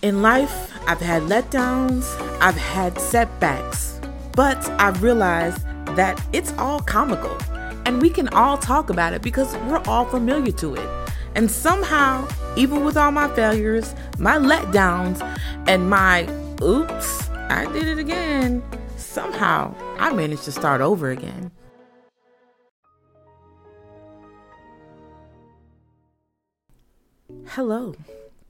[0.00, 2.06] In life, I've had letdowns,
[2.40, 4.00] I've had setbacks,
[4.36, 5.64] but I've realized
[5.96, 7.36] that it's all comical
[7.84, 10.88] and we can all talk about it because we're all familiar to it.
[11.34, 15.20] And somehow, even with all my failures, my letdowns,
[15.66, 16.28] and my
[16.62, 18.62] oops, I did it again,
[18.96, 21.50] somehow I managed to start over again.
[27.46, 27.96] Hello,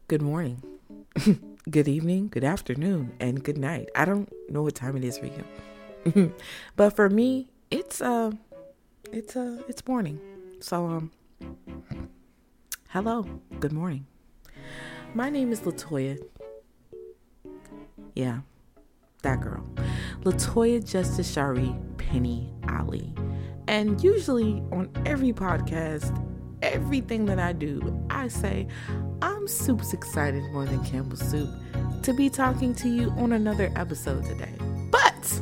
[0.09, 0.78] good morning.
[1.71, 3.89] good evening, good afternoon, and good night.
[3.95, 6.33] I don't know what time it is for you.
[6.77, 8.33] but for me, it's uh
[9.13, 10.21] it's uh it's morning.
[10.61, 11.11] So um
[12.89, 13.23] hello,
[13.61, 14.07] good morning.
[15.15, 16.19] My name is Latoya.
[18.15, 18.41] Yeah,
[19.23, 19.65] that girl.
[20.23, 23.15] Latoya Justice Shari Penny Ali.
[23.67, 26.17] And usually on every podcast,
[26.63, 28.67] everything that I do, I say,
[29.49, 31.49] Super excited more than Campbell Soup
[32.03, 34.53] to be talking to you on another episode today.
[34.91, 35.41] But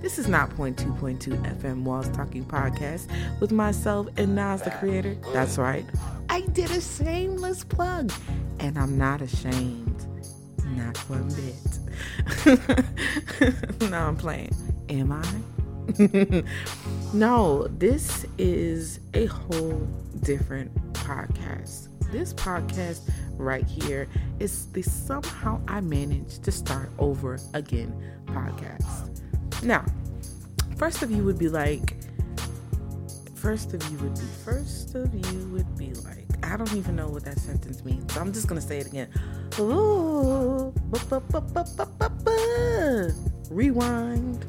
[0.00, 3.10] this is not Point 2.2 FM Walls Talking Podcast
[3.40, 5.16] with myself and Nas the creator.
[5.32, 5.84] That's right.
[6.28, 8.12] I did a shameless plug,
[8.60, 10.06] and I'm not ashamed.
[10.76, 11.78] Not one bit.
[13.90, 14.54] no, I'm playing.
[14.88, 15.24] Am I?
[17.12, 19.86] no, this is a whole
[20.22, 21.88] different podcast.
[22.14, 24.06] This podcast right here
[24.38, 27.92] is the somehow I managed to start over again
[28.26, 29.20] podcast.
[29.64, 29.84] Now,
[30.76, 31.96] first of you would be like,
[33.34, 37.08] first of you would be, first of you would be like, I don't even know
[37.08, 38.14] what that sentence means.
[38.14, 39.08] So I'm just gonna say it again.
[39.58, 40.72] Ooh,
[43.50, 44.46] rewind.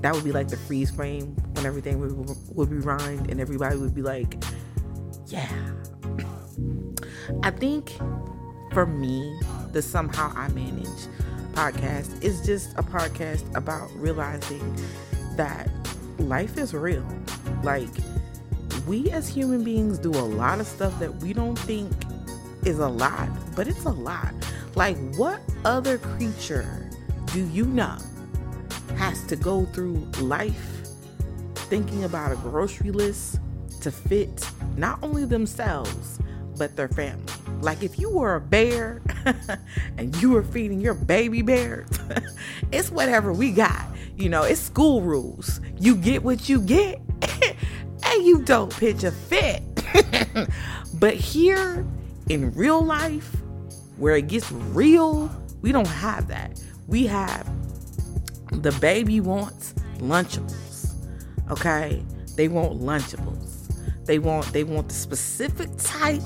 [0.00, 3.94] That would be like the freeze frame when everything would, would rewind and everybody would
[3.94, 4.42] be like,
[5.26, 5.50] yeah.
[7.44, 7.92] I think
[8.72, 9.38] for me,
[9.72, 10.88] the Somehow I Manage
[11.52, 14.74] podcast is just a podcast about realizing
[15.36, 15.68] that
[16.18, 17.06] life is real.
[17.62, 17.90] Like,
[18.86, 21.92] we as human beings do a lot of stuff that we don't think
[22.64, 24.32] is a lot, but it's a lot.
[24.74, 26.90] Like, what other creature
[27.34, 27.98] do you know
[28.96, 30.80] has to go through life
[31.68, 33.38] thinking about a grocery list
[33.82, 36.18] to fit not only themselves,
[36.56, 37.33] but their family?
[37.64, 39.00] Like, if you were a bear
[39.98, 41.88] and you were feeding your baby bears,
[42.72, 43.86] it's whatever we got.
[44.16, 45.60] You know, it's school rules.
[45.80, 47.00] You get what you get,
[48.04, 49.62] and you don't pitch a fit.
[51.00, 51.86] but here
[52.28, 53.34] in real life,
[53.96, 56.62] where it gets real, we don't have that.
[56.86, 57.48] We have
[58.50, 60.94] the baby wants Lunchables.
[61.50, 62.02] Okay?
[62.36, 64.04] They want Lunchables.
[64.04, 66.22] They want they want the specific type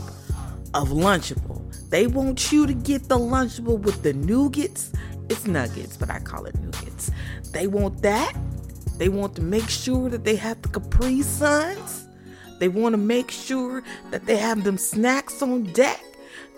[0.75, 1.63] of Lunchable.
[1.91, 4.95] They want you to get the Lunchable with the nougats.
[5.29, 7.11] It's nuggets, but I call it nougats.
[7.53, 8.35] They want that.
[8.99, 12.09] They want to make sure that they have the Capri Suns.
[12.59, 16.03] They want to make sure that they have them snacks on deck.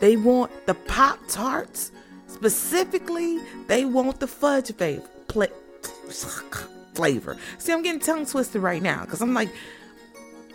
[0.00, 1.92] They want the Pop Tarts.
[2.26, 5.04] Specifically, they want the fudge flavor.
[6.94, 7.36] flavor.
[7.58, 9.50] See, I'm getting tongue twisted right now because I'm like,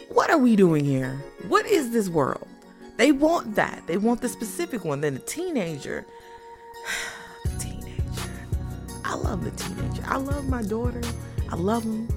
[0.09, 1.23] what are we doing here?
[1.47, 2.47] What is this world?
[2.97, 3.83] They want that.
[3.87, 5.01] They want the specific one.
[5.01, 6.05] Then the teenager.
[7.43, 8.31] the teenager.
[9.03, 10.03] I love the teenager.
[10.07, 11.01] I love my daughter.
[11.49, 12.07] I love them.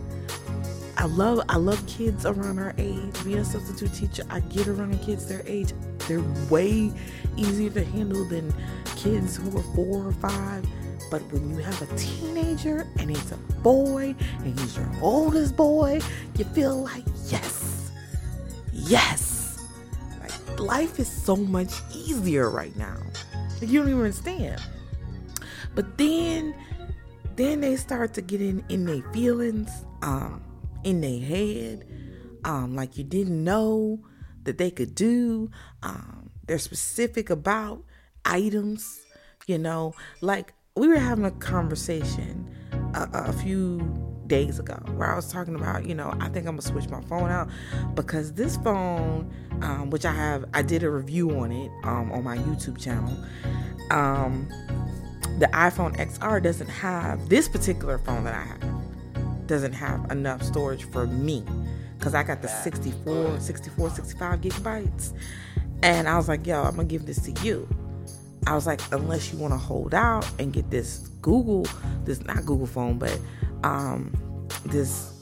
[0.97, 3.25] I love I love kids around our age.
[3.25, 5.73] Being a substitute teacher, I get around kids their age.
[6.09, 6.93] They're way
[7.37, 8.53] easier to handle than
[8.97, 10.67] kids who are four or five.
[11.09, 16.01] But when you have a teenager and he's a boy and he's your oldest boy,
[16.37, 17.93] you feel like yes,
[18.73, 19.28] yes.
[20.59, 22.97] Life is so much easier right now.
[23.61, 24.61] You don't even understand.
[25.75, 26.55] But then,
[27.37, 29.71] then they start to get in in their feelings.
[30.03, 30.43] Um,
[30.85, 31.87] in their head,
[32.45, 34.01] um, like you didn't know
[34.45, 35.51] that they could do.
[35.83, 37.85] Um, they're specific about
[38.25, 39.05] items,
[39.47, 42.49] you know, like we were having a conversation
[42.95, 46.57] a, a few days ago where I was talking about, you know, I think I'm
[46.57, 47.49] gonna switch my phone out
[47.95, 49.33] because this phone,
[49.63, 53.17] um, which I have, I did a review on it um, on my YouTube channel.
[53.91, 54.49] Um,
[55.39, 58.79] the iPhone XR doesn't have this particular phone that I have
[59.47, 61.43] doesn't have enough storage for me
[61.99, 65.13] because I got the 64, 64, 65 gigabytes.
[65.83, 67.69] And I was like, yo, I'm gonna give this to you.
[68.47, 71.67] I was like, unless you want to hold out and get this Google,
[72.05, 73.19] this not Google phone, but
[73.65, 74.13] um,
[74.67, 75.13] this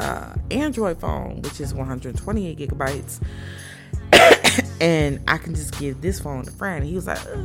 [0.00, 3.20] uh, Android phone, which is 128 gigabytes.
[4.80, 6.82] and I can just give this phone to friend.
[6.82, 7.36] And he was like, uh,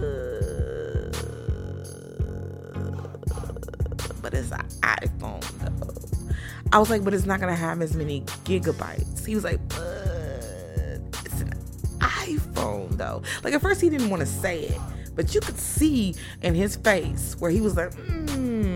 [4.21, 6.33] but it's an iPhone though.
[6.73, 9.25] I was like, but it's not gonna have as many gigabytes.
[9.25, 11.53] He was like, but it's an
[11.99, 13.23] iPhone though.
[13.43, 14.79] Like at first he didn't want to say it,
[15.15, 18.70] but you could see in his face where he was like, mm,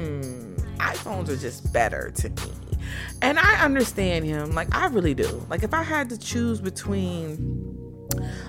[0.95, 2.77] iPhones are just better to me.
[3.21, 4.51] And I understand him.
[4.51, 5.45] Like I really do.
[5.49, 7.73] Like if I had to choose between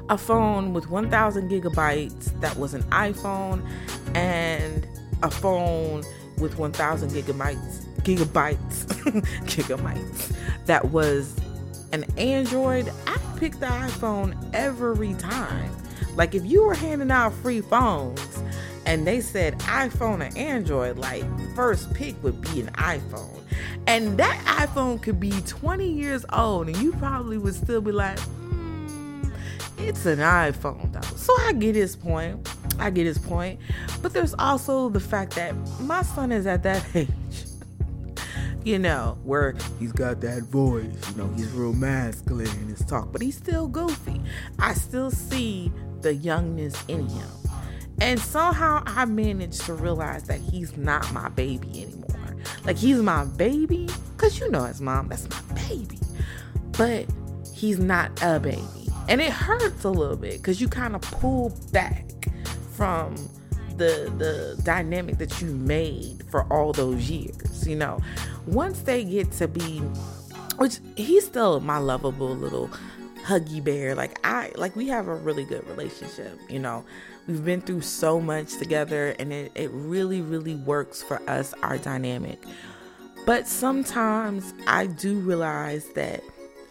[0.09, 3.67] a phone with 1000 gigabytes that was an iPhone
[4.15, 4.87] and
[5.23, 6.05] a phone
[6.39, 8.85] with 1000 gigabytes gigabytes
[9.47, 11.37] gigabytes that was
[11.93, 15.75] an Android, I'd pick the iPhone every time.
[16.15, 18.36] Like if you were handing out free phones
[18.87, 21.25] and they said iPhone or Android, like
[21.55, 23.41] first pick would be an iPhone.
[23.87, 28.19] And that iPhone could be 20 years old and you probably would still be like,
[28.19, 29.33] mm,
[29.79, 31.17] it's an iPhone though.
[31.17, 32.49] So I get his point.
[32.79, 33.61] I get his point.
[34.03, 37.11] But there's also the fact that my son is at that age
[38.67, 43.13] you know, where he's got that voice, you know, he's real masculine in his talk,
[43.13, 44.21] but he's still goofy.
[44.59, 47.29] I still see the youngness in him.
[48.01, 52.37] And somehow I managed to realize that he's not my baby anymore.
[52.65, 55.99] Like he's my baby, because you know as mom, that's my baby.
[56.77, 57.07] But
[57.55, 58.63] he's not a baby.
[59.09, 62.05] And it hurts a little bit because you kind of pull back
[62.73, 63.15] from
[63.77, 68.01] the the dynamic that you made for all those years, you know.
[68.47, 69.83] Once they get to be
[70.59, 72.71] which he's still my lovable little
[73.25, 73.95] huggy bear.
[73.95, 76.85] Like I like we have a really good relationship, you know.
[77.27, 81.77] We've been through so much together and it, it really, really works for us, our
[81.79, 82.41] dynamic.
[83.27, 86.23] But sometimes I do realize that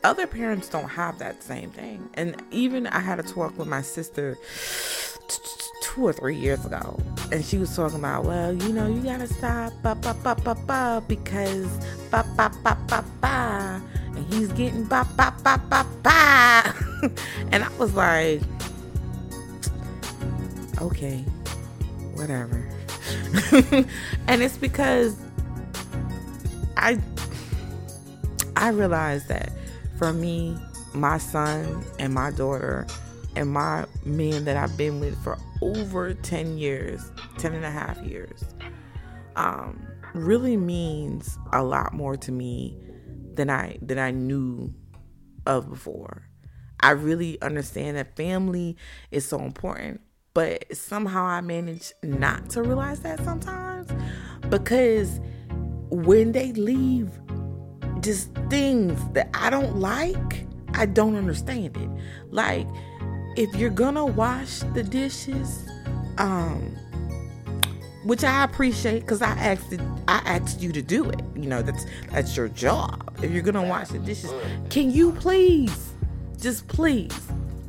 [0.05, 2.09] other parents don't have that same thing.
[2.13, 4.37] And even I had a talk with my sister
[5.81, 6.99] two or three years ago,
[7.31, 10.55] and she was talking about, well, you know, you gotta stop, ba ba ba ba
[10.55, 11.67] ba, because
[12.11, 13.81] ba ba ba ba ba,
[14.15, 16.73] and he's getting ba ba ba ba ba,
[17.51, 18.41] and I was like,
[20.81, 21.19] okay,
[22.13, 22.67] whatever,
[24.27, 25.17] and it's because
[26.77, 26.99] I
[28.55, 29.51] I realized that
[29.97, 30.57] for me,
[30.93, 32.87] my son and my daughter
[33.35, 38.01] and my men that I've been with for over 10 years, 10 and a half
[38.01, 38.45] years,
[39.35, 42.77] um, really means a lot more to me
[43.33, 44.73] than I than I knew
[45.45, 46.29] of before.
[46.79, 48.77] I really understand that family
[49.11, 50.01] is so important,
[50.35, 53.89] but somehow I manage not to realize that sometimes
[54.49, 55.19] because
[55.89, 57.09] when they leave
[58.01, 61.89] just things that I don't like, I don't understand it.
[62.29, 62.67] Like
[63.37, 65.67] if you're gonna wash the dishes,
[66.17, 66.75] um,
[68.03, 69.79] which I appreciate because I asked it,
[70.09, 71.21] I asked you to do it.
[71.35, 73.17] You know, that's that's your job.
[73.23, 74.33] If you're gonna wash the dishes,
[74.69, 75.93] can you please,
[76.39, 77.17] just please,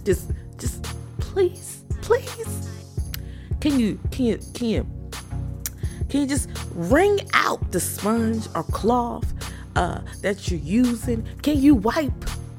[0.04, 0.82] just just
[1.20, 2.68] please, please,
[3.60, 4.86] can you can you can you
[6.08, 9.32] can you just wring out the sponge or cloth
[9.74, 11.26] uh, that you're using?
[11.42, 12.12] Can you wipe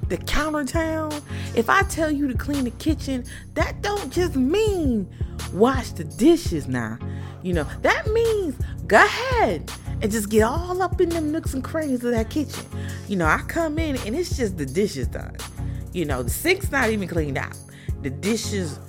[0.10, 1.12] the counter down.
[1.56, 5.08] If I tell you to clean the kitchen, that don't just mean
[5.54, 6.98] wash the dishes now.
[7.44, 8.56] You know, that means
[8.88, 12.66] go ahead and just get all up in them nooks and crannies of that kitchen.
[13.08, 15.36] You know, I come in and it's just the dishes done.
[15.94, 17.58] You know, the sink's not even cleaned out.
[18.02, 18.80] The dishes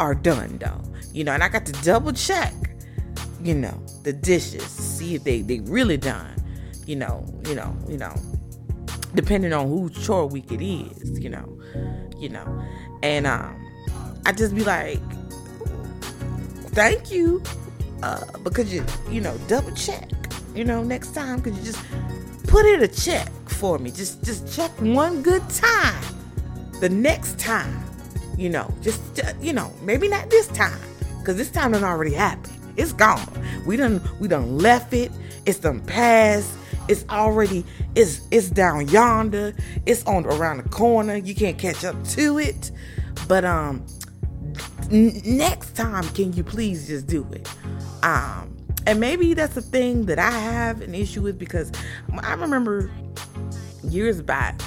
[0.00, 0.82] are done though.
[1.12, 2.54] You know, and I got to double check,
[3.42, 6.34] you know, the dishes see if they they really done.
[6.86, 8.14] You know, you know, you know,
[9.14, 11.60] depending on whose chore week it is, you know,
[12.18, 12.64] you know,
[13.02, 13.54] and um,
[14.26, 15.00] I just be like,
[16.72, 17.42] thank you,
[18.02, 20.10] uh, because you, you know, double check,
[20.54, 21.84] you know, next time, could you just
[22.48, 26.02] put in a check for me, just just check one good time,
[26.80, 27.84] the next time,
[28.40, 29.00] you know, just
[29.40, 30.80] you know, maybe not this time,
[31.18, 33.28] because this time it already happened, it's gone,
[33.66, 35.12] we done we done left it,
[35.46, 36.56] it's done passed
[36.90, 39.54] it's already it's it's down yonder.
[39.86, 41.14] It's on around the corner.
[41.14, 42.72] You can't catch up to it.
[43.28, 43.86] But um
[44.90, 47.48] n- next time can you please just do it?
[48.02, 48.56] Um
[48.88, 51.70] and maybe that's the thing that I have an issue with because
[52.22, 52.90] I remember
[53.84, 54.60] years back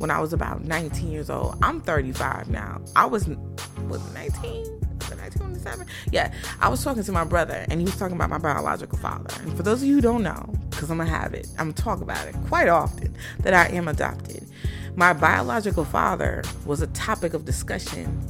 [0.00, 1.56] when I was about 19 years old.
[1.62, 2.80] I'm 35 now.
[2.96, 4.80] I was was 19
[5.10, 5.86] 1927?
[6.12, 9.34] Yeah, I was talking to my brother and he was talking about my biological father.
[9.42, 11.74] And for those of you who don't know, because I'm gonna have it, I'm gonna
[11.74, 14.48] talk about it quite often that I am adopted.
[14.96, 18.20] My biological father was a topic of discussion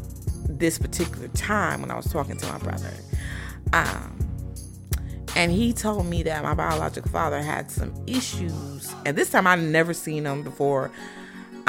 [0.49, 2.93] this particular time when I was talking to my brother.
[3.73, 4.19] Um,
[5.37, 8.95] And he told me that my biological father had some issues.
[9.07, 10.91] And this time I'd never seen him before.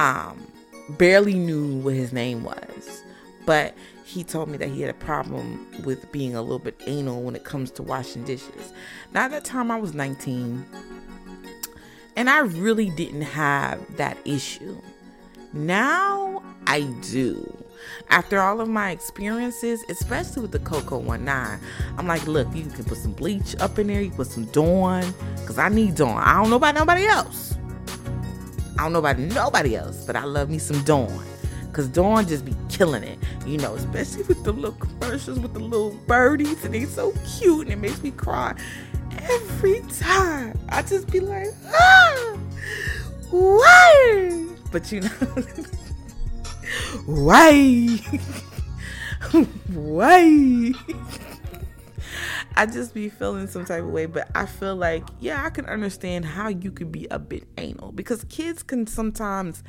[0.01, 0.51] Um,
[0.98, 3.03] barely knew what his name was.
[3.46, 7.22] But he told me that he had a problem with being a little bit anal
[7.22, 8.74] when it comes to washing dishes.
[9.13, 10.65] Now, at that time, I was 19,
[12.15, 14.81] and I really didn't have that issue.
[15.53, 17.63] Now I do.
[18.10, 21.60] After all of my experiences, especially with the Coco 19,
[21.98, 25.13] I'm like, look, you can put some bleach up in there, you put some Dawn,
[25.36, 26.17] because I need Dawn.
[26.17, 27.55] I don't know about nobody else.
[28.82, 31.24] I don't know about nobody else, but I love me some Dawn.
[31.72, 35.60] Cause Dawn just be killing it, you know, especially with the little commercials with the
[35.60, 38.56] little birdies, and they so cute, and it makes me cry
[39.20, 40.58] every time.
[40.70, 42.38] I just be like, ah,
[43.30, 44.48] why?
[44.72, 45.10] But you know,
[47.06, 48.00] why,
[49.76, 50.72] why?
[52.55, 55.65] I just be feeling some type of way, but I feel like, yeah, I can
[55.65, 59.63] understand how you could be a bit anal because kids can sometimes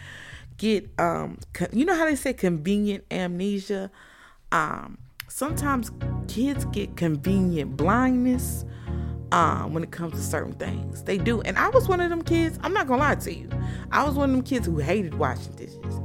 [0.59, 1.39] get um
[1.73, 3.91] you know how they say convenient amnesia?
[4.51, 4.99] Um
[5.29, 5.91] sometimes
[6.29, 8.65] kids get convenient blindness
[9.31, 11.05] um when it comes to certain things.
[11.05, 13.49] They do and i was one of them kids i'm not gonna lie to you.
[13.91, 16.01] I was one of them kids who hated washing dishes.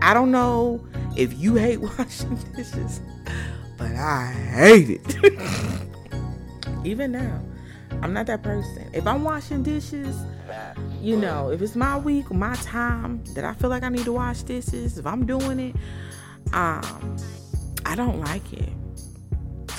[0.00, 0.84] I don't know
[1.16, 3.00] if you hate washing dishes
[3.78, 5.88] but i hate it
[6.84, 7.40] even now
[8.00, 8.88] I'm not that person.
[8.92, 10.16] If I'm washing dishes,
[11.00, 14.12] you know, if it's my week, my time that I feel like I need to
[14.12, 15.76] wash dishes, if I'm doing it,
[16.52, 17.16] um,
[17.84, 18.68] I don't like it.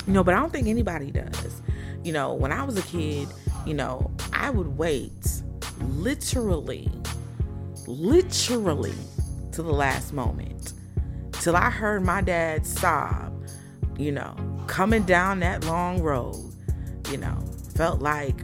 [0.06, 1.62] You know, but I don't think anybody does.
[2.02, 3.28] You know, when I was a kid,
[3.66, 5.42] you know, I would wait
[5.80, 6.90] literally,
[7.86, 8.94] literally
[9.52, 10.74] to the last moment
[11.32, 13.50] till I heard my dad Saab,
[13.98, 14.34] you know,
[14.66, 16.53] coming down that long road,
[17.10, 17.36] you know,
[17.74, 18.34] felt like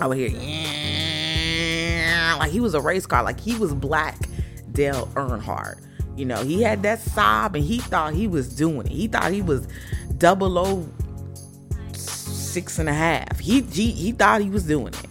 [0.00, 4.16] I would hear, yeah, like he was a race car, like he was black
[4.72, 5.80] Dale Earnhardt.
[6.16, 8.92] You know, he had that Saab and he thought he was doing it.
[8.92, 9.68] He thought he was
[10.18, 10.88] double O
[11.92, 13.38] six and a half.
[13.38, 15.06] He, he, he thought he was doing it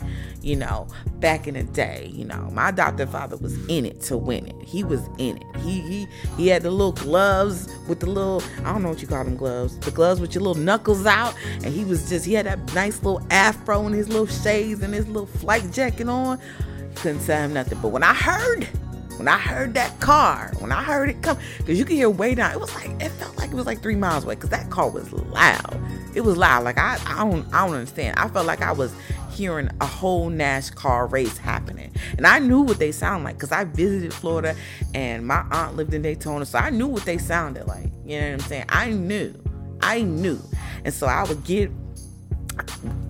[0.47, 0.87] you know,
[1.19, 4.55] back in the day, you know, my adopted father was in it to win it.
[4.63, 5.57] He was in it.
[5.57, 9.09] He he he had the little gloves with the little I don't know what you
[9.09, 9.77] call them gloves.
[9.79, 13.03] The gloves with your little knuckles out, and he was just he had that nice
[13.03, 16.39] little afro and his little shades and his little flight jacket on.
[16.95, 17.79] Couldn't say him nothing.
[17.81, 18.65] But when I heard
[19.17, 22.35] when I heard that car, when I heard it come, because you can hear way
[22.35, 24.69] down, it was like it felt like it was like three miles away, because that
[24.69, 25.77] car was loud.
[26.13, 26.63] It was loud.
[26.63, 28.17] Like I, I don't, I don't understand.
[28.17, 28.93] I felt like I was
[29.37, 31.93] hearing a whole NASCAR race happening.
[32.17, 34.55] And I knew what they sound like because I visited Florida
[34.95, 36.45] and my aunt lived in Daytona.
[36.45, 37.91] So I knew what they sounded like.
[38.05, 38.65] You know what I'm saying?
[38.69, 39.33] I knew.
[39.81, 40.41] I knew.
[40.83, 41.69] And so I would get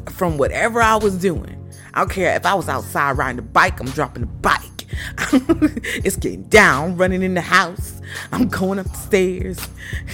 [0.09, 1.53] from whatever I was doing.
[1.93, 4.76] I don't care if I was outside riding the bike, I'm dropping the bike.
[5.33, 8.01] it's getting down, running in the house.
[8.31, 9.67] I'm going up the stairs.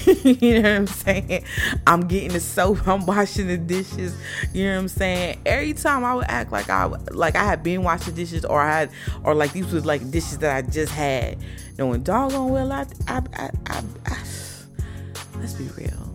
[0.23, 1.45] you know what I'm saying?
[1.85, 2.87] I'm getting the soap.
[2.87, 4.15] I'm washing the dishes.
[4.53, 5.41] You know what I'm saying?
[5.45, 8.79] Every time I would act like I like I had been washing dishes, or I
[8.79, 8.91] had,
[9.23, 11.37] or like these was like dishes that I just had.
[11.77, 14.17] Knowing doggone well, I, I, I, I, I
[15.37, 16.13] let's be real.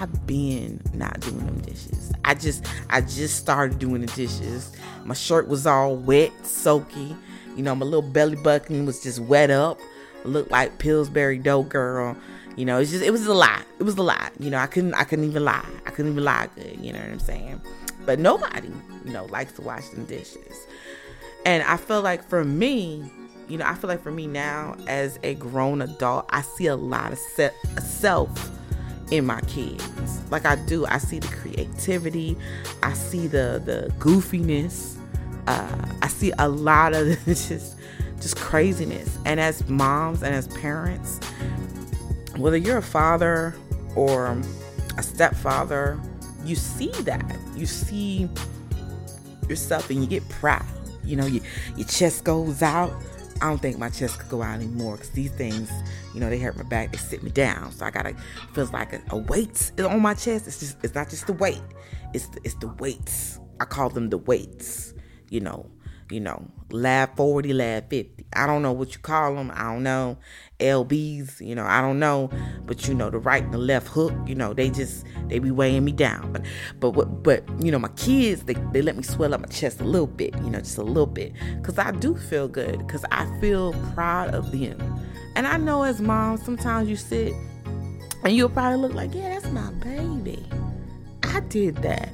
[0.00, 2.12] I've been not doing them dishes.
[2.24, 4.72] I just I just started doing the dishes.
[5.04, 7.16] My shirt was all wet, soaky.
[7.56, 9.80] You know, my little belly button was just wet up.
[10.24, 12.16] I looked like Pillsbury Dough girl.
[12.56, 13.62] You know, it's just it was a lot.
[13.78, 14.32] It was a lot.
[14.38, 15.66] You know, I couldn't I couldn't even lie.
[15.86, 16.78] I couldn't even lie good.
[16.80, 17.60] You know what I'm saying?
[18.06, 18.70] But nobody,
[19.04, 20.66] you know, likes to wash them dishes.
[21.46, 23.10] And I feel like for me,
[23.48, 26.76] you know, I feel like for me now as a grown adult, I see a
[26.76, 28.50] lot of se- self
[29.10, 30.20] in my kids.
[30.30, 32.36] Like I do, I see the creativity,
[32.82, 34.96] I see the the goofiness,
[35.46, 35.86] uh,
[36.24, 37.76] see a lot of just
[38.20, 39.18] just craziness.
[39.24, 41.20] And as moms and as parents,
[42.36, 43.54] whether you're a father
[43.96, 44.40] or
[44.96, 46.00] a stepfather,
[46.44, 47.36] you see that.
[47.54, 48.28] You see
[49.48, 50.64] yourself and you get proud.
[51.04, 51.42] You know, you,
[51.76, 52.92] your chest goes out.
[53.42, 55.70] I don't think my chest could go out anymore because these things,
[56.14, 56.92] you know, they hurt my back.
[56.92, 58.14] They sit me down, so I gotta
[58.54, 60.46] feels like a, a weight on my chest.
[60.46, 61.60] It's just it's not just the weight.
[62.14, 63.38] It's the, it's the weights.
[63.60, 64.94] I call them the weights
[65.34, 65.68] you know,
[66.14, 68.26] you know, lab 40, lab 50.
[68.34, 69.50] I don't know what you call them.
[69.52, 70.16] I don't know.
[70.60, 72.30] LBs, you know, I don't know.
[72.66, 75.50] But you know, the right and the left hook, you know, they just they be
[75.50, 76.32] weighing me down.
[76.78, 79.80] But but but you know, my kids, they, they let me swell up my chest
[79.80, 81.32] a little bit, you know, just a little bit.
[81.64, 82.88] Cause I do feel good.
[82.88, 84.78] Cause I feel proud of them.
[85.34, 87.32] And I know as moms, sometimes you sit
[88.22, 90.46] and you'll probably look like, yeah, that's my baby.
[91.24, 92.08] I did that.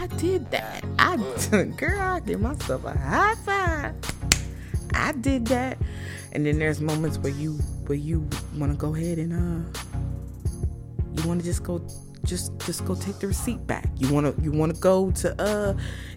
[0.00, 0.84] I, did that.
[0.98, 1.16] I
[1.76, 3.94] girl, I give myself a high five.
[4.94, 5.78] I did that.
[6.32, 7.52] And then there's moments where you
[7.86, 9.80] where you want to go ahead and uh
[11.14, 11.80] you want to just go
[12.24, 13.88] just just go take the receipt back.
[13.96, 15.74] You want to you want to go to uh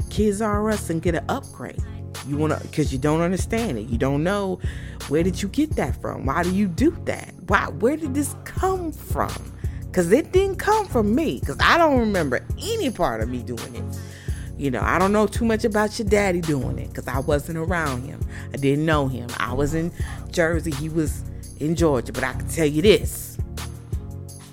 [0.10, 1.82] Kids R Us and get an upgrade.
[2.28, 3.88] You want to cuz you don't understand it.
[3.88, 4.60] You don't know
[5.08, 6.26] where did you get that from?
[6.26, 7.34] Why do you do that?
[7.48, 9.32] Why where did this come from?
[9.92, 13.76] Cuz it didn't come from me cuz I don't remember any part of me doing
[13.76, 14.00] it.
[14.58, 17.58] You know, I don't know too much about your daddy doing it cuz I wasn't
[17.58, 18.20] around him.
[18.54, 19.28] I didn't know him.
[19.38, 19.92] I was in
[20.32, 21.24] Jersey, he was
[21.60, 23.38] in Georgia, but I can tell you this.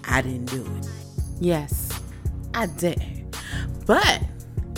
[0.05, 0.89] I didn't do it.
[1.41, 1.91] Yes,
[2.55, 3.37] I did.
[3.87, 4.23] But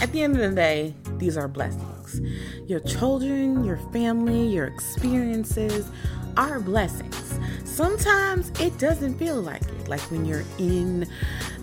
[0.01, 2.21] at the end of the day, these are blessings.
[2.67, 5.89] Your children, your family, your experiences
[6.37, 7.30] are blessings.
[7.81, 9.89] Sometimes it doesn't feel like it.
[9.89, 11.07] Like when you're in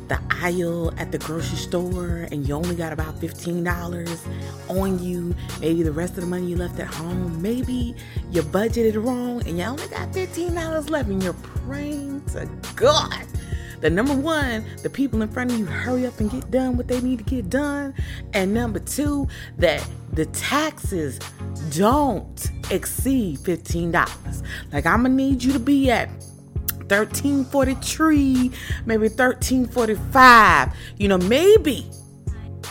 [0.07, 4.19] the aisle at the grocery store and you only got about $15
[4.67, 5.35] on you.
[5.61, 7.39] Maybe the rest of the money you left at home.
[7.39, 7.93] Maybe
[8.31, 13.27] you budgeted wrong and you only got $15 left and you're praying to God
[13.81, 16.87] the number one, the people in front of you hurry up and get done what
[16.87, 17.93] they need to get done.
[18.33, 21.19] And number two, that the taxes
[21.77, 24.43] don't exceed $15.
[24.73, 26.09] Like I'm gonna need you to be at
[26.89, 28.51] 1343,
[28.87, 30.73] maybe 1345.
[30.97, 31.87] You know, maybe,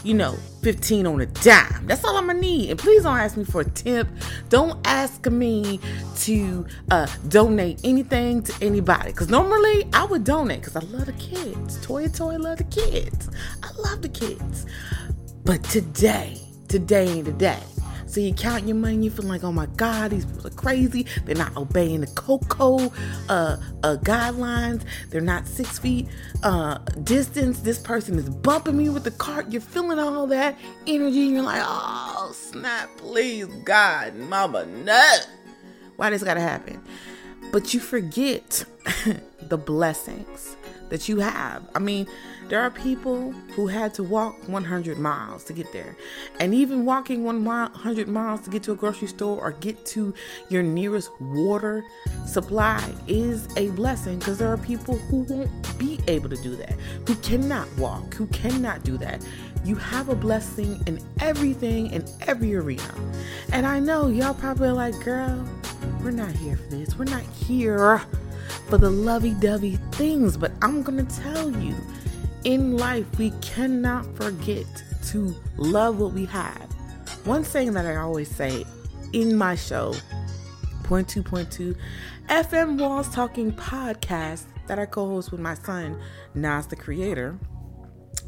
[0.03, 1.87] you know, 15 on a dime.
[1.87, 2.71] That's all I'm gonna need.
[2.71, 4.09] And please don't ask me for a tip.
[4.49, 5.79] Don't ask me
[6.17, 9.13] to uh, donate anything to anybody.
[9.13, 11.81] Cause normally I would donate because I love the kids.
[11.81, 13.31] Toy Toy love the kids.
[13.63, 14.67] I love the kids.
[15.45, 17.61] But today, today ain't the day.
[18.07, 21.07] So you count your money, you feel like, oh my God, these people are crazy.
[21.25, 22.91] They're not obeying the COCO
[23.29, 24.85] uh, uh, guidelines.
[25.11, 26.07] They're not six feet
[26.43, 27.61] uh, distance.
[27.61, 29.51] This person is bumping me with the cart.
[29.51, 30.57] You're feeling all that
[30.87, 35.17] energy, and you're like, oh snap, please, God, Mama, no.
[35.97, 36.81] Why this gotta happen?
[37.53, 38.65] But you forget
[39.43, 40.57] the blessings
[40.91, 41.69] that you have.
[41.75, 42.07] I mean,
[42.49, 45.97] there are people who had to walk 100 miles to get there.
[46.39, 50.15] And even walking 100 miles to get to a grocery store or get to
[50.49, 51.85] your nearest water
[52.25, 56.75] supply is a blessing because there are people who won't be able to do that,
[57.07, 59.27] who cannot walk, who cannot do that.
[59.65, 62.95] You have a blessing in everything in every arena.
[63.53, 65.45] And I know y'all probably like, girl,
[66.01, 66.97] we're not here for this.
[66.97, 68.01] We're not here
[68.69, 71.75] for the lovey dovey things, but I'm gonna tell you
[72.47, 74.67] in life, we cannot forget
[75.07, 76.73] to love what we have.
[77.25, 78.65] One thing that I always say
[79.13, 79.93] in my show,
[80.85, 81.75] Point Two Point Two,
[82.29, 86.01] FM Walls Talking podcast that I co host with my son,
[86.35, 87.37] Nas the Creator,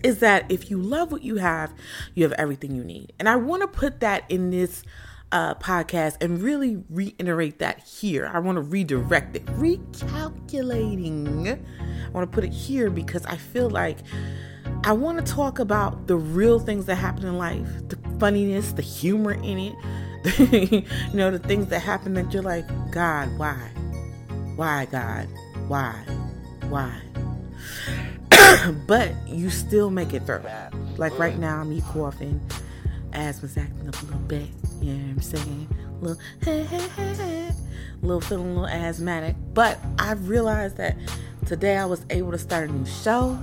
[0.02, 1.72] is that if you love what you have,
[2.16, 3.12] you have everything you need.
[3.20, 4.82] And I want to put that in this
[5.32, 8.30] uh, podcast and really reiterate that here.
[8.32, 11.48] I want to redirect it, recalculating.
[11.48, 11.58] I
[12.10, 13.98] want to put it here because I feel like
[14.84, 18.82] I want to talk about the real things that happen in life, the funniness, the
[18.82, 19.74] humor in it,
[20.72, 23.70] you know, the things that happen that you're like, God, why?
[24.56, 25.28] Why, God?
[25.68, 25.94] Why?
[26.68, 27.00] Why?
[28.86, 30.42] but you still make it through.
[30.96, 32.40] Like right now, me coughing,
[33.12, 34.48] asthma's acting up a little bit.
[34.80, 35.68] You know what I'm saying?
[36.00, 37.50] Little, hey, hey, hey, hey.
[38.00, 39.36] A little feeling a little asthmatic.
[39.54, 40.96] But I realized that
[41.46, 43.38] today I was able to start a new show.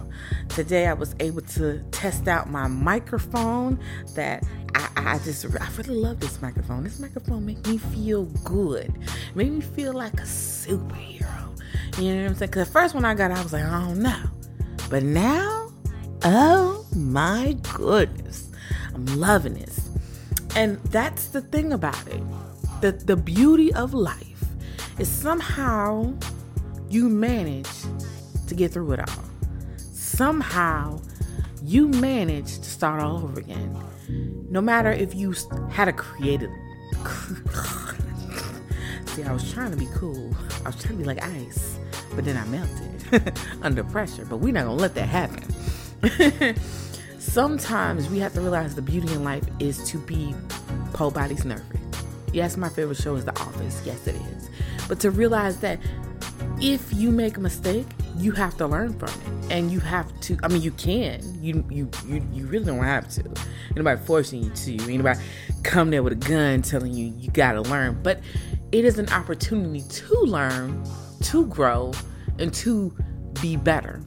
[0.50, 3.80] Today I was able to test out my microphone
[4.16, 4.44] that
[4.76, 6.84] I, I just I really love this microphone.
[6.84, 8.94] This microphone makes me feel good.
[9.36, 11.62] Make me feel like a superhero.
[11.98, 12.52] You know what I'm saying?
[12.52, 14.24] Cause the first one I got, I was like, I don't know.
[14.90, 15.72] But now,
[16.24, 18.50] oh my goodness.
[18.94, 19.75] I'm loving this.
[20.56, 22.24] And that's the thing about it.
[22.82, 24.44] The, the beauty of life
[24.98, 26.14] is somehow
[26.90, 27.70] you manage
[28.48, 29.24] to get through it all.
[29.78, 31.02] Somehow
[31.64, 33.78] you manage to start all over again.
[34.50, 35.36] No matter if you
[35.70, 36.50] had a creative.
[39.08, 40.34] See, I was trying to be cool.
[40.64, 41.78] I was trying to be like ice,
[42.16, 44.26] but then I melted under pressure.
[44.26, 45.44] But we're not gonna let that happen.
[47.26, 50.34] sometimes we have to realize the beauty in life is to be
[50.94, 51.66] po body's nervous.
[52.34, 53.82] Yes, my favorite show is The Office.
[53.86, 54.50] Yes, it is.
[54.88, 55.80] But to realize that
[56.62, 60.38] if you make a mistake, you have to learn from it, and you have to.
[60.44, 61.22] I mean, you can.
[61.44, 63.24] You you you, you really don't have to.
[63.72, 64.74] Anybody forcing you to.
[64.84, 65.20] Anybody
[65.64, 68.02] come there with a gun telling you you got to learn.
[68.04, 68.22] But
[68.72, 70.86] it is an opportunity to learn,
[71.24, 71.94] to grow,
[72.40, 72.96] and to
[73.42, 74.02] be better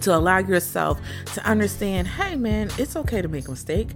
[0.00, 1.00] to allow yourself
[1.34, 3.90] to understand hey man it's okay to make a mistake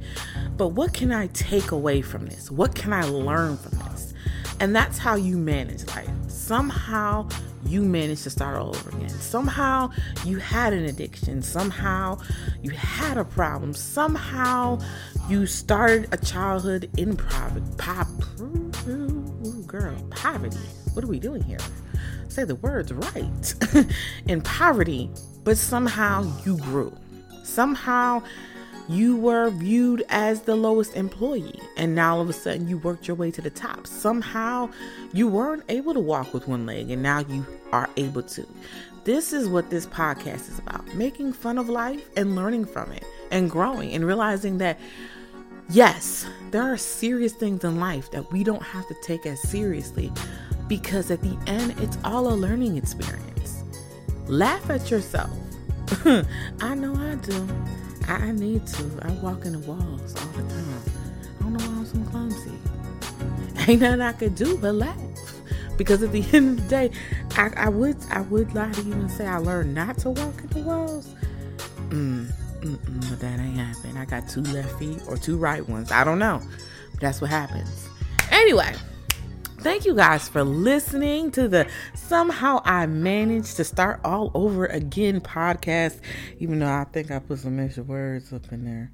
[0.56, 2.50] but what can i take away from this?
[2.50, 4.14] What can i learn from this?
[4.60, 6.08] And that's how you manage life.
[6.28, 7.28] Somehow
[7.66, 9.08] you managed to start all over again.
[9.08, 9.90] Somehow
[10.24, 11.42] you had an addiction.
[11.42, 12.18] Somehow
[12.62, 13.74] you had a problem.
[13.74, 14.78] Somehow
[15.28, 17.66] you started a childhood in poverty.
[17.78, 18.08] Pop
[19.66, 20.58] girl poverty.
[20.92, 21.58] What are we doing here
[22.34, 23.54] say the words right
[24.26, 25.10] in poverty
[25.44, 26.92] but somehow you grew.
[27.42, 28.22] Somehow
[28.88, 33.06] you were viewed as the lowest employee, and now all of a sudden you worked
[33.06, 33.86] your way to the top.
[33.86, 34.70] Somehow
[35.12, 38.46] you weren't able to walk with one leg, and now you are able to.
[39.04, 43.04] This is what this podcast is about making fun of life and learning from it,
[43.30, 44.80] and growing, and realizing that.
[45.70, 50.12] Yes, there are serious things in life that we don't have to take as seriously
[50.80, 53.62] because at the end, it's all a learning experience.
[54.26, 55.30] Laugh at yourself.
[56.60, 57.48] I know I do.
[58.08, 58.82] I need to.
[59.02, 60.82] I walk in the walls all the time.
[61.38, 62.58] I don't know why I'm so clumsy.
[63.70, 64.98] Ain't nothing I could do but laugh.
[65.78, 66.90] Because at the end of the day,
[67.36, 70.40] I, I would I would lie to you and say I learned not to walk
[70.40, 71.14] in the walls.
[71.90, 72.32] Mm,
[73.08, 73.96] but that ain't happening.
[73.96, 75.92] I got two left feet or two right ones.
[75.92, 76.42] I don't know.
[76.90, 77.88] But that's what happens.
[78.32, 78.74] Anyway.
[79.64, 85.22] Thank you guys for listening to the Somehow I Managed to Start All Over Again
[85.22, 86.00] podcast,
[86.38, 88.92] even though I think I put some extra words up in there.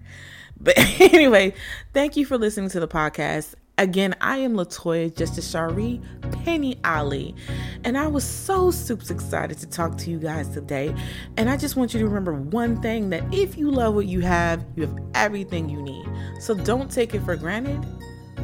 [0.61, 1.55] But anyway,
[1.93, 3.57] thank you for listening to the podcast.
[3.79, 6.01] Again, I am Latoya Justice Shari
[6.45, 7.35] Penny Ali,
[7.83, 10.95] and I was so super excited to talk to you guys today.
[11.37, 14.21] And I just want you to remember one thing that if you love what you
[14.21, 16.07] have, you have everything you need.
[16.39, 17.85] So don't take it for granted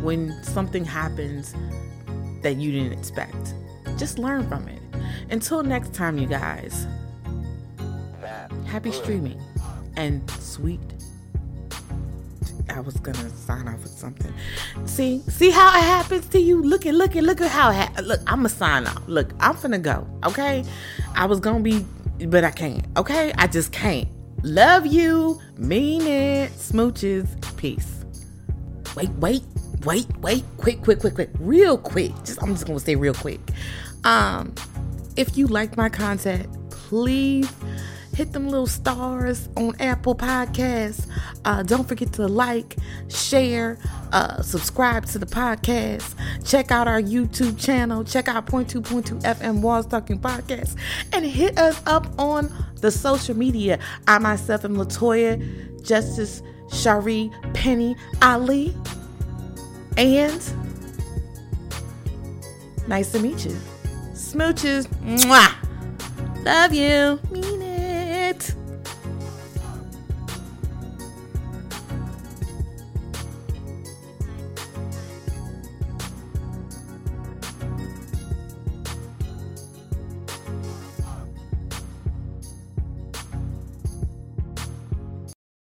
[0.03, 1.55] when something happens
[2.47, 3.55] that you didn't expect.
[3.99, 4.81] Just learn from it.
[5.31, 6.87] Until next time, you guys,
[8.67, 9.41] happy streaming
[9.97, 10.79] and sweet.
[12.69, 14.33] I was gonna sign off with something.
[14.85, 16.63] See, see how it happens to you.
[16.63, 17.75] Look at, look at, look at how it.
[17.75, 19.03] Ha- look, I'm gonna sign off.
[19.09, 20.07] Look, I'm finna go.
[20.25, 20.65] Okay,
[21.17, 21.85] I was gonna be,
[22.29, 22.87] but I can't.
[22.97, 24.07] Okay, I just can't.
[24.45, 26.53] Love you, mean it.
[26.53, 28.05] Smooches, peace.
[28.95, 29.43] Wait, wait
[29.87, 32.13] wait, wait, quick, quick, quick, quick, real quick.
[32.25, 33.41] Just I'm just gonna say real quick.
[34.05, 34.55] Um,
[35.17, 37.51] if you like my content, please
[38.15, 41.07] hit them little stars on Apple Podcasts.
[41.45, 42.77] Uh, don't forget to like,
[43.09, 43.79] share,
[44.13, 46.15] uh, subscribe to the podcast.
[46.45, 48.03] Check out our YouTube channel.
[48.05, 50.77] Check out Point Two Point Two FM Walls Talking Podcast,
[51.13, 53.79] and hit us up on the social media.
[54.09, 58.75] I myself am Latoya Justice Shari Penny Ali.
[59.97, 60.43] And
[62.87, 63.57] nice to meet you.
[64.13, 64.87] Smooches.
[65.03, 65.55] Mwah.
[66.45, 67.19] Love you.